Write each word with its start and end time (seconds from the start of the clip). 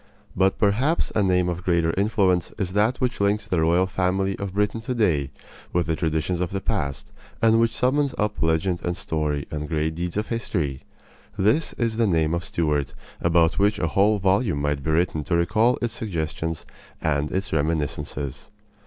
But 0.35 0.57
perhaps 0.57 1.11
a 1.13 1.21
name 1.21 1.47
of 1.47 1.61
greater 1.63 1.93
influence 1.95 2.51
is 2.57 2.73
that 2.73 2.99
which 2.99 3.21
links 3.21 3.47
the 3.47 3.61
royal 3.61 3.85
family 3.85 4.35
of 4.39 4.55
Britain 4.55 4.81
today 4.81 5.29
with 5.73 5.85
the 5.85 5.95
traditions 5.95 6.39
of 6.41 6.49
the 6.49 6.59
past, 6.59 7.11
and 7.39 7.59
which 7.59 7.75
summons 7.75 8.15
up 8.17 8.41
legend 8.41 8.81
and 8.83 8.97
story 8.97 9.45
and 9.51 9.69
great 9.69 9.93
deeds 9.93 10.17
of 10.17 10.29
history. 10.29 10.81
This 11.37 11.73
is 11.73 11.97
the 11.97 12.07
name 12.07 12.33
of 12.33 12.43
Stuart, 12.43 12.95
about 13.21 13.59
which 13.59 13.77
a 13.77 13.89
whole 13.89 14.17
volume 14.17 14.59
might 14.59 14.81
be 14.83 14.89
written 14.89 15.23
to 15.25 15.35
recall 15.37 15.77
its 15.83 15.93
suggestions 15.93 16.65
and 16.99 17.31
its 17.31 17.53
reminiscences. 17.53 18.49